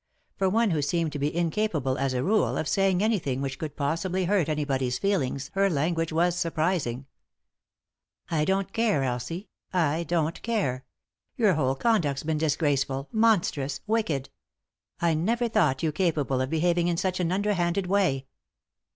For 0.35 0.49
one 0.49 0.71
who 0.71 0.81
seemed 0.81 1.11
to 1.11 1.19
be 1.19 1.29
incap 1.29 1.75
able, 1.75 1.95
as 1.99 2.15
a 2.15 2.23
rule, 2.23 2.57
of 2.57 2.67
saying 2.67 3.03
anything 3.03 3.39
which 3.39 3.59
could 3.59 3.75
possibly 3.75 4.25
hurt 4.25 4.49
anybody's 4.49 4.97
feelings 4.97 5.51
her 5.53 5.69
language 5.69 6.11
was 6.11 6.35
surprising. 6.35 7.05
"I 8.31 8.43
don't 8.43 8.73
care, 8.73 9.03
Elsie, 9.03 9.47
I 9.71 10.03
don't 10.05 10.41
care 10.41 10.85
I 11.37 11.41
Your 11.43 11.53
whole 11.53 11.75
conduct's 11.75 12.23
been 12.23 12.39
disgraceful, 12.39 13.09
monstrous, 13.11 13.81
wicked 13.85 14.29
1 15.01 15.11
I 15.11 15.13
never 15.13 15.47
thought 15.47 15.83
you 15.83 15.91
capable 15.91 16.41
of 16.41 16.49
behaving 16.49 16.87
in 16.87 16.97
such 16.97 17.19
an 17.19 17.31
under 17.31 17.53
handed 17.53 17.85
way." 17.85 18.25